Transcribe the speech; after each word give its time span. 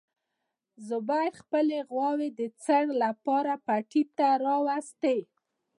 زبیر 0.87 1.31
خپلې 1.41 1.77
غواوې 1.89 2.29
د 2.39 2.41
څړ 2.63 2.85
لپاره 3.03 3.53
پټي 3.65 4.03
ته 4.17 4.27
راوستې. 4.45 5.17